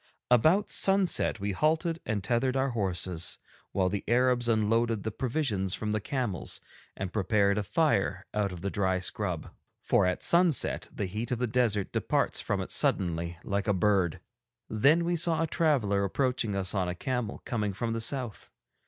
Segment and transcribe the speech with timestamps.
[0.31, 3.37] About sunset we halted and tethered our horses,
[3.71, 6.59] while the Arabs unloaded the provisions from the camels
[6.97, 11.37] and prepared a fire out of the dry scrub, for at sunset the heat of
[11.37, 14.19] the desert departs from it suddenly, like a bird.
[14.67, 18.49] Then we saw a traveller approaching us on a camel coming from the south.